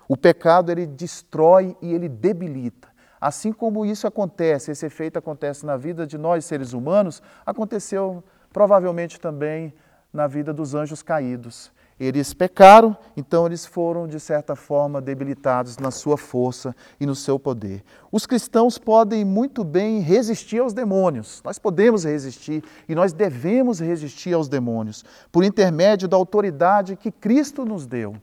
O 0.09 0.17
pecado 0.17 0.71
ele 0.71 0.87
destrói 0.87 1.77
e 1.81 1.93
ele 1.93 2.09
debilita. 2.09 2.89
Assim 3.21 3.53
como 3.53 3.85
isso 3.85 4.07
acontece, 4.07 4.71
esse 4.71 4.87
efeito 4.87 5.19
acontece 5.19 5.65
na 5.65 5.77
vida 5.77 6.07
de 6.07 6.17
nós 6.17 6.45
seres 6.45 6.73
humanos, 6.73 7.23
aconteceu 7.45 8.25
provavelmente 8.53 9.21
também 9.21 9.75
na 10.13 10.27
vida 10.27 10.53
dos 10.53 10.75
anjos 10.75 11.03
caídos. 11.03 11.71
Eles 12.01 12.33
pecaram, 12.33 12.97
então 13.15 13.45
eles 13.45 13.67
foram, 13.67 14.09
de 14.09 14.19
certa 14.19 14.57
forma, 14.57 15.03
debilitados 15.03 15.77
na 15.77 15.91
sua 15.91 16.17
força 16.17 16.75
e 16.99 17.05
no 17.05 17.15
seu 17.15 17.39
poder. 17.39 17.85
Os 18.11 18.25
cristãos 18.25 18.79
podem 18.79 19.23
muito 19.23 19.63
bem 19.63 20.01
resistir 20.01 20.61
aos 20.61 20.73
demônios. 20.73 21.43
Nós 21.45 21.59
podemos 21.59 22.05
resistir 22.05 22.65
e 22.89 22.95
nós 22.95 23.13
devemos 23.13 23.81
resistir 23.81 24.33
aos 24.33 24.49
demônios, 24.49 25.05
por 25.31 25.45
intermédio 25.45 26.09
da 26.09 26.17
autoridade 26.17 26.97
que 26.97 27.13
Cristo 27.13 27.67
nos 27.67 27.87
deu. 27.87 28.17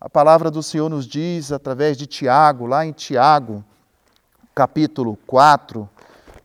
A 0.00 0.08
palavra 0.08 0.48
do 0.48 0.62
Senhor 0.62 0.88
nos 0.88 1.04
diz, 1.04 1.50
através 1.50 1.96
de 1.96 2.06
Tiago, 2.06 2.64
lá 2.64 2.86
em 2.86 2.92
Tiago, 2.92 3.64
capítulo 4.54 5.18
4, 5.26 5.88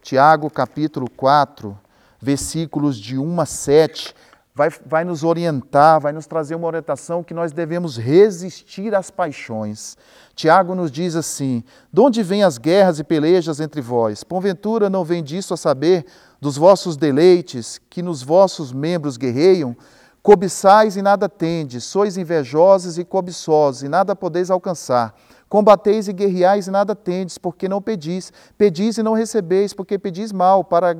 Tiago, 0.01 0.50
capítulo 0.50 1.07
4, 1.11 1.77
versículos 2.19 2.97
de 2.97 3.19
1 3.19 3.39
a 3.39 3.45
7 3.45 4.15
vai, 4.53 4.70
vai 4.86 5.03
nos 5.03 5.24
orientar, 5.24 6.00
vai 6.00 6.12
nos 6.12 6.27
trazer 6.27 6.55
uma 6.55 6.67
orientação 6.67 7.24
que 7.24 7.34
nós 7.34 7.51
devemos 7.51 7.98
resistir 7.98 8.93
às 8.93 9.10
paixões. 9.10 9.98
Tiago 10.36 10.75
nos 10.75 10.91
diz 10.91 11.15
assim: 11.15 11.63
De 11.91 12.01
onde 12.01 12.22
vêm 12.22 12.43
as 12.43 12.58
guerras 12.58 13.00
e 13.00 13.03
pelejas 13.03 13.60
entre 13.60 13.81
vós? 13.81 14.24
Porventura 14.24 14.89
não 14.89 15.03
vem 15.03 15.24
disso 15.24 15.53
a 15.53 15.58
saber 15.58 16.05
dos 16.39 16.58
vossos 16.58 16.98
deleites, 16.98 17.79
que 17.89 18.01
nos 18.01 18.22
vossos 18.22 18.72
membros 18.72 19.17
guerreiam? 19.17 19.75
Cobiçais 20.22 20.96
e 20.96 21.01
nada 21.01 21.27
tendes, 21.27 21.84
sois 21.84 22.15
invejosos 22.15 23.00
e 23.00 23.03
cobiçosos, 23.03 23.81
e 23.81 23.89
nada 23.89 24.15
podeis 24.15 24.51
alcançar. 24.51 25.15
Combateis 25.50 26.08
e 26.08 26.13
guerreais 26.13 26.67
e 26.67 26.72
nada 26.72 26.96
tendes, 26.96 27.38
porque 27.38 27.67
não 27.67 27.81
pedis. 27.81 28.31
Pedis 28.58 28.98
e 28.98 29.03
não 29.03 29.13
recebeis, 29.13 29.74
porque 29.74 29.98
pedis 29.98 30.31
mal, 30.31 30.63
para 30.63 30.96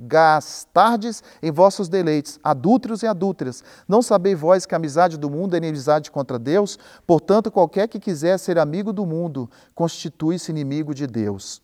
gastardes 0.00 1.22
em 1.42 1.50
vossos 1.50 1.88
deleites, 1.88 2.38
adúlteros 2.42 3.02
e 3.02 3.06
adúlteras. 3.06 3.62
Não 3.86 4.00
sabeis 4.00 4.38
vós 4.38 4.66
que 4.66 4.74
a 4.74 4.78
amizade 4.78 5.16
do 5.16 5.28
mundo 5.30 5.54
é 5.54 5.58
inimizade 5.58 6.10
contra 6.10 6.38
Deus? 6.38 6.78
Portanto, 7.06 7.50
qualquer 7.50 7.88
que 7.88 8.00
quiser 8.00 8.38
ser 8.38 8.58
amigo 8.58 8.92
do 8.92 9.04
mundo, 9.04 9.50
constitui-se 9.74 10.50
inimigo 10.50 10.94
de 10.94 11.06
Deus. 11.06 11.62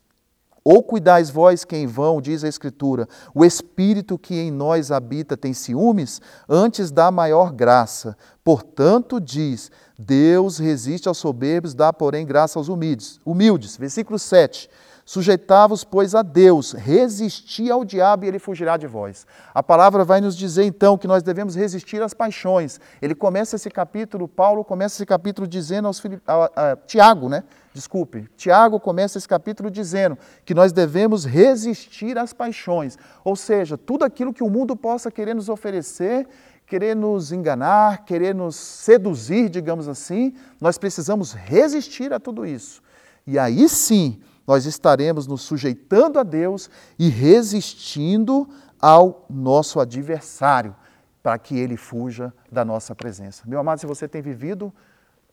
Ou 0.68 0.82
cuidais 0.82 1.30
vós 1.30 1.64
que 1.64 1.76
em 1.76 1.86
vão, 1.86 2.20
diz 2.20 2.42
a 2.42 2.48
Escritura, 2.48 3.08
o 3.32 3.44
Espírito 3.44 4.18
que 4.18 4.34
em 4.34 4.50
nós 4.50 4.90
habita 4.90 5.36
tem 5.36 5.52
ciúmes, 5.52 6.20
antes 6.48 6.90
dá 6.90 7.08
maior 7.08 7.52
graça. 7.52 8.16
Portanto, 8.42 9.20
diz, 9.20 9.70
Deus 9.96 10.58
resiste 10.58 11.06
aos 11.06 11.18
soberbos, 11.18 11.72
dá, 11.72 11.92
porém, 11.92 12.26
graça 12.26 12.58
aos 12.58 12.68
humildes. 12.68 13.20
Humildes. 13.24 13.76
Versículo 13.76 14.18
7. 14.18 14.68
Sujeitavos, 15.08 15.84
pois, 15.84 16.16
a 16.16 16.22
Deus, 16.22 16.72
resisti 16.72 17.70
ao 17.70 17.84
diabo 17.84 18.24
e 18.24 18.28
ele 18.28 18.40
fugirá 18.40 18.76
de 18.76 18.88
vós. 18.88 19.24
A 19.54 19.62
palavra 19.62 20.04
vai 20.04 20.20
nos 20.20 20.36
dizer 20.36 20.64
então 20.64 20.98
que 20.98 21.06
nós 21.06 21.22
devemos 21.22 21.54
resistir 21.54 22.02
às 22.02 22.12
paixões. 22.12 22.80
Ele 23.00 23.14
começa 23.14 23.54
esse 23.54 23.70
capítulo, 23.70 24.26
Paulo 24.26 24.64
começa 24.64 24.96
esse 24.96 25.06
capítulo 25.06 25.46
dizendo 25.46 25.86
aos 25.86 26.00
Filip... 26.00 26.20
a, 26.26 26.72
a, 26.72 26.76
Tiago, 26.76 27.28
né? 27.28 27.44
Desculpe, 27.72 28.28
Tiago 28.36 28.80
começa 28.80 29.16
esse 29.16 29.28
capítulo 29.28 29.70
dizendo 29.70 30.18
que 30.44 30.52
nós 30.52 30.72
devemos 30.72 31.24
resistir 31.24 32.18
às 32.18 32.32
paixões, 32.32 32.98
ou 33.22 33.36
seja, 33.36 33.78
tudo 33.78 34.04
aquilo 34.04 34.34
que 34.34 34.42
o 34.42 34.50
mundo 34.50 34.74
possa 34.74 35.08
querer 35.08 35.34
nos 35.34 35.48
oferecer 35.48 36.26
querer 36.66 36.96
nos 36.96 37.30
enganar, 37.30 38.04
querer 38.04 38.34
nos 38.34 38.56
seduzir, 38.56 39.48
digamos 39.48 39.86
assim, 39.86 40.34
nós 40.60 40.76
precisamos 40.76 41.32
resistir 41.32 42.12
a 42.12 42.18
tudo 42.18 42.44
isso. 42.44 42.82
E 43.24 43.38
aí 43.38 43.68
sim, 43.68 44.20
nós 44.46 44.64
estaremos 44.64 45.26
nos 45.26 45.42
sujeitando 45.42 46.18
a 46.18 46.22
Deus 46.22 46.70
e 46.98 47.08
resistindo 47.08 48.48
ao 48.80 49.26
nosso 49.28 49.80
adversário, 49.80 50.74
para 51.22 51.38
que 51.38 51.58
ele 51.58 51.76
fuja 51.76 52.32
da 52.52 52.64
nossa 52.64 52.94
presença. 52.94 53.42
Meu 53.46 53.58
amado, 53.58 53.80
se 53.80 53.86
você 53.86 54.06
tem 54.06 54.22
vivido 54.22 54.72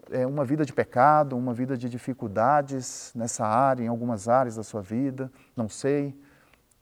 é, 0.09 0.25
uma 0.25 0.43
vida 0.43 0.65
de 0.65 0.73
pecado, 0.73 1.37
uma 1.37 1.53
vida 1.53 1.77
de 1.77 1.87
dificuldades 1.87 3.11
nessa 3.15 3.45
área, 3.45 3.83
em 3.83 3.87
algumas 3.87 4.27
áreas 4.27 4.55
da 4.55 4.63
sua 4.63 4.81
vida, 4.81 5.31
não 5.55 5.69
sei, 5.69 6.17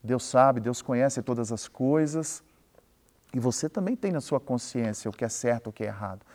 Deus 0.03 0.23
sabe, 0.23 0.59
Deus 0.59 0.81
conhece 0.81 1.21
todas 1.21 1.51
as 1.51 1.67
coisas, 1.67 2.41
e 3.33 3.39
você 3.39 3.69
também 3.69 3.95
tem 3.95 4.11
na 4.11 4.21
sua 4.21 4.39
consciência 4.39 5.09
o 5.09 5.13
que 5.13 5.23
é 5.23 5.29
certo, 5.29 5.67
o 5.67 5.73
que 5.73 5.83
é 5.83 5.87
errado. 5.87 6.25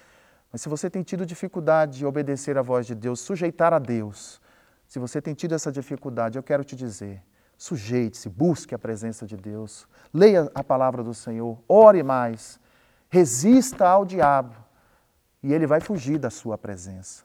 Mas 0.52 0.60
se 0.60 0.68
você 0.68 0.88
tem 0.88 1.02
tido 1.02 1.26
dificuldade 1.26 1.98
de 1.98 2.06
obedecer 2.06 2.56
à 2.56 2.62
voz 2.62 2.86
de 2.86 2.94
Deus, 2.94 3.20
sujeitar 3.20 3.72
a 3.72 3.78
Deus, 3.78 4.40
se 4.86 4.98
você 4.98 5.20
tem 5.20 5.34
tido 5.34 5.54
essa 5.54 5.72
dificuldade, 5.72 6.38
eu 6.38 6.42
quero 6.42 6.64
te 6.64 6.76
dizer: 6.76 7.22
sujeite-se, 7.56 8.28
busque 8.28 8.74
a 8.74 8.78
presença 8.78 9.26
de 9.26 9.36
Deus, 9.36 9.86
leia 10.12 10.50
a 10.54 10.62
palavra 10.62 11.02
do 11.02 11.14
Senhor, 11.14 11.58
ore 11.68 12.02
mais, 12.02 12.60
resista 13.08 13.86
ao 13.88 14.04
diabo 14.04 14.54
e 15.42 15.52
ele 15.52 15.66
vai 15.66 15.80
fugir 15.80 16.18
da 16.18 16.30
sua 16.30 16.56
presença. 16.56 17.24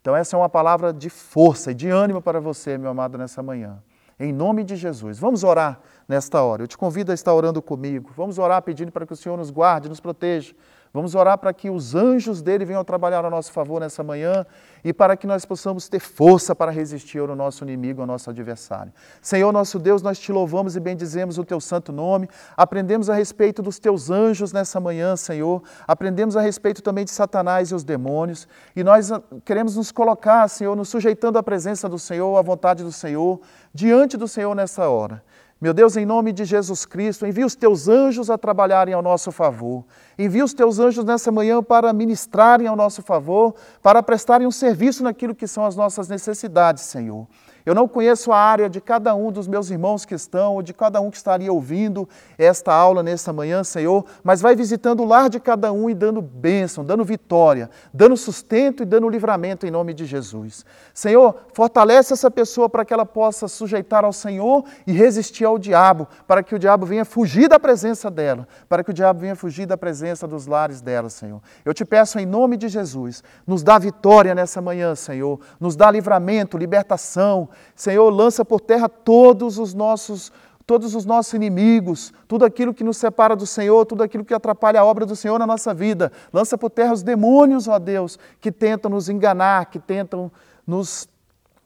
Então, 0.00 0.14
essa 0.14 0.36
é 0.36 0.38
uma 0.38 0.48
palavra 0.48 0.92
de 0.92 1.10
força 1.10 1.72
e 1.72 1.74
de 1.74 1.88
ânimo 1.88 2.22
para 2.22 2.40
você, 2.40 2.78
meu 2.78 2.90
amado, 2.90 3.18
nessa 3.18 3.42
manhã. 3.42 3.82
Em 4.18 4.32
nome 4.32 4.62
de 4.62 4.76
Jesus. 4.76 5.18
Vamos 5.18 5.42
orar 5.42 5.80
nesta 6.08 6.40
hora. 6.42 6.62
Eu 6.62 6.68
te 6.68 6.78
convido 6.78 7.10
a 7.10 7.14
estar 7.14 7.34
orando 7.34 7.60
comigo. 7.60 8.12
Vamos 8.16 8.38
orar 8.38 8.62
pedindo 8.62 8.92
para 8.92 9.04
que 9.04 9.12
o 9.12 9.16
Senhor 9.16 9.36
nos 9.36 9.50
guarde, 9.50 9.88
nos 9.88 9.98
proteja 9.98 10.54
Vamos 10.92 11.14
orar 11.14 11.38
para 11.38 11.52
que 11.52 11.68
os 11.68 11.94
anjos 11.94 12.40
dele 12.40 12.64
venham 12.64 12.82
trabalhar 12.84 13.24
a 13.24 13.30
nosso 13.30 13.52
favor 13.52 13.80
nessa 13.80 14.02
manhã 14.02 14.46
e 14.84 14.92
para 14.92 15.16
que 15.16 15.26
nós 15.26 15.44
possamos 15.44 15.88
ter 15.88 15.98
força 15.98 16.54
para 16.54 16.70
resistir 16.70 17.18
ao 17.18 17.34
nosso 17.34 17.64
inimigo, 17.64 18.00
ao 18.00 18.06
nosso 18.06 18.30
adversário. 18.30 18.92
Senhor 19.20 19.52
nosso 19.52 19.78
Deus, 19.78 20.00
nós 20.00 20.18
te 20.18 20.30
louvamos 20.30 20.76
e 20.76 20.80
bendizemos 20.80 21.38
o 21.38 21.44
teu 21.44 21.60
santo 21.60 21.92
nome. 21.92 22.28
Aprendemos 22.56 23.10
a 23.10 23.14
respeito 23.14 23.62
dos 23.62 23.78
teus 23.78 24.10
anjos 24.10 24.52
nessa 24.52 24.78
manhã, 24.78 25.16
Senhor. 25.16 25.62
Aprendemos 25.86 26.36
a 26.36 26.40
respeito 26.40 26.82
também 26.82 27.04
de 27.04 27.10
Satanás 27.10 27.70
e 27.70 27.74
os 27.74 27.84
demônios. 27.84 28.46
E 28.74 28.84
nós 28.84 29.10
ah, 29.10 29.20
queremos 29.44 29.76
nos 29.76 29.90
colocar, 29.90 30.48
Senhor, 30.48 30.76
nos 30.76 30.88
sujeitando 30.88 31.38
à 31.38 31.42
presença 31.42 31.88
do 31.88 31.98
Senhor, 31.98 32.36
à 32.36 32.42
vontade 32.42 32.84
do 32.84 32.92
Senhor, 32.92 33.40
diante 33.74 34.16
do 34.16 34.28
Senhor 34.28 34.54
nessa 34.54 34.88
hora. 34.88 35.22
Meu 35.58 35.72
Deus, 35.72 35.96
em 35.96 36.04
nome 36.04 36.32
de 36.32 36.44
Jesus 36.44 36.84
Cristo, 36.84 37.26
envia 37.26 37.46
os 37.46 37.54
teus 37.54 37.88
anjos 37.88 38.28
a 38.28 38.36
trabalharem 38.36 38.92
ao 38.92 39.00
nosso 39.00 39.32
favor. 39.32 39.84
Envia 40.18 40.44
os 40.44 40.52
teus 40.52 40.78
anjos 40.78 41.02
nessa 41.02 41.32
manhã 41.32 41.62
para 41.62 41.94
ministrarem 41.94 42.66
ao 42.66 42.76
nosso 42.76 43.02
favor, 43.02 43.54
para 43.82 44.02
prestarem 44.02 44.46
um 44.46 44.50
serviço 44.50 45.02
naquilo 45.02 45.34
que 45.34 45.46
são 45.46 45.64
as 45.64 45.74
nossas 45.74 46.08
necessidades, 46.08 46.82
Senhor. 46.82 47.26
Eu 47.66 47.74
não 47.74 47.88
conheço 47.88 48.30
a 48.30 48.38
área 48.38 48.70
de 48.70 48.80
cada 48.80 49.12
um 49.16 49.32
dos 49.32 49.48
meus 49.48 49.70
irmãos 49.70 50.04
que 50.04 50.14
estão, 50.14 50.54
ou 50.54 50.62
de 50.62 50.72
cada 50.72 51.00
um 51.00 51.10
que 51.10 51.16
estaria 51.16 51.52
ouvindo 51.52 52.08
esta 52.38 52.72
aula 52.72 53.02
nesta 53.02 53.32
manhã, 53.32 53.64
Senhor, 53.64 54.04
mas 54.22 54.40
vai 54.40 54.54
visitando 54.54 55.02
o 55.02 55.04
lar 55.04 55.28
de 55.28 55.40
cada 55.40 55.72
um 55.72 55.90
e 55.90 55.94
dando 55.94 56.22
bênção, 56.22 56.84
dando 56.84 57.04
vitória, 57.04 57.68
dando 57.92 58.16
sustento 58.16 58.84
e 58.84 58.86
dando 58.86 59.08
livramento 59.08 59.66
em 59.66 59.70
nome 59.72 59.92
de 59.92 60.06
Jesus. 60.06 60.64
Senhor, 60.94 61.34
fortalece 61.52 62.12
essa 62.12 62.30
pessoa 62.30 62.68
para 62.68 62.84
que 62.84 62.94
ela 62.94 63.04
possa 63.04 63.48
sujeitar 63.48 64.04
ao 64.04 64.12
Senhor 64.12 64.64
e 64.86 64.92
resistir 64.92 65.44
ao 65.44 65.58
diabo, 65.58 66.06
para 66.24 66.44
que 66.44 66.54
o 66.54 66.58
diabo 66.60 66.86
venha 66.86 67.04
fugir 67.04 67.48
da 67.48 67.58
presença 67.58 68.08
dela, 68.08 68.46
para 68.68 68.84
que 68.84 68.90
o 68.90 68.94
diabo 68.94 69.18
venha 69.18 69.34
fugir 69.34 69.66
da 69.66 69.76
presença 69.76 70.28
dos 70.28 70.46
lares 70.46 70.80
dela, 70.80 71.10
Senhor. 71.10 71.42
Eu 71.64 71.74
te 71.74 71.84
peço 71.84 72.16
em 72.20 72.26
nome 72.26 72.56
de 72.56 72.68
Jesus, 72.68 73.24
nos 73.44 73.64
dá 73.64 73.76
vitória 73.76 74.36
nessa 74.36 74.62
manhã, 74.62 74.94
Senhor, 74.94 75.40
nos 75.58 75.74
dá 75.74 75.90
livramento, 75.90 76.56
libertação, 76.56 77.48
Senhor, 77.74 78.08
lança 78.10 78.44
por 78.44 78.60
terra 78.60 78.88
todos 78.88 79.58
os 79.58 79.74
nossos 79.74 80.32
todos 80.66 80.96
os 80.96 81.04
nossos 81.04 81.32
inimigos, 81.32 82.12
tudo 82.26 82.44
aquilo 82.44 82.74
que 82.74 82.82
nos 82.82 82.96
separa 82.96 83.36
do 83.36 83.46
Senhor, 83.46 83.86
tudo 83.86 84.02
aquilo 84.02 84.24
que 84.24 84.34
atrapalha 84.34 84.80
a 84.80 84.84
obra 84.84 85.06
do 85.06 85.14
Senhor 85.14 85.38
na 85.38 85.46
nossa 85.46 85.72
vida. 85.72 86.10
Lança 86.32 86.58
por 86.58 86.70
terra 86.70 86.92
os 86.92 87.04
demônios, 87.04 87.68
ó 87.68 87.78
Deus, 87.78 88.18
que 88.40 88.50
tentam 88.50 88.90
nos 88.90 89.08
enganar, 89.08 89.66
que 89.66 89.78
tentam 89.78 90.30
nos 90.66 91.08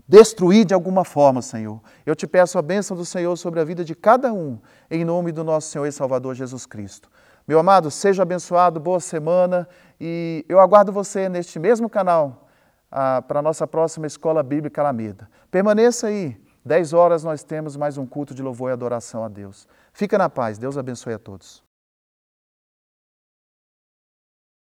destruir 0.07 0.67
de 0.67 0.75
alguma 0.75 1.03
forma, 1.03 1.41
Senhor. 1.41 1.81
Eu 2.05 2.15
te 2.15 2.27
peço 2.27 2.59
a 2.59 2.63
bênção 2.63 2.95
do 2.95 3.07
Senhor 3.07 3.35
sobre 3.37 3.61
a 3.61 3.65
vida 3.65 3.83
de 3.83 3.95
cada 3.95 4.35
um, 4.35 4.59
em 4.91 5.03
nome 5.03 5.33
do 5.33 5.43
nosso 5.43 5.71
Senhor 5.71 5.87
e 5.87 5.93
Salvador 5.93 6.35
Jesus 6.35 6.67
Cristo. 6.67 7.09
Meu 7.49 7.59
amado, 7.59 7.91
seja 7.91 8.23
abençoado, 8.23 8.79
boa 8.79 9.01
semana 9.01 9.67
e 9.99 10.45
eu 10.47 10.61
aguardo 10.61 10.93
você 10.93 11.29
neste 11.29 11.59
mesmo 11.59 11.89
canal 11.89 12.50
para 12.91 13.39
a 13.39 13.43
nossa 13.43 13.67
próxima 13.67 14.07
Escola 14.07 14.43
Bíblica 14.43 14.81
Alameda. 14.81 15.29
Permaneça 15.51 16.09
aí. 16.09 16.37
10 16.65 16.93
horas 16.93 17.25
nós 17.25 17.43
temos 17.43 17.77
mais 17.77 17.97
um 17.97 18.05
culto 18.05 18.35
de 18.35 18.43
louvor 18.43 18.71
e 18.71 18.73
adoração 18.73 19.25
a 19.25 19.29
Deus. 19.29 19.67
Fica 19.93 20.19
na 20.19 20.29
paz. 20.29 20.59
Deus 20.59 20.77
abençoe 20.77 21.15
a 21.15 21.19
todos. 21.19 21.70